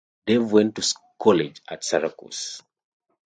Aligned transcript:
Dave 0.25 0.51
went 0.51 0.73
to 0.75 0.95
college 1.19 1.61
at 1.69 1.83
Syracuse. 1.83 2.63